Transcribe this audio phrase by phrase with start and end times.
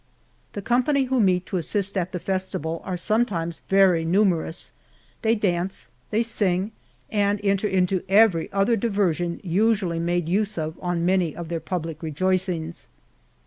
[0.53, 4.71] The company who meet to assist at the festival are some times very numerous:
[5.21, 6.71] they dance, they sing,
[7.11, 12.01] and enter into every other diversion usually made USG of on many of their public
[12.01, 12.87] rejoicings.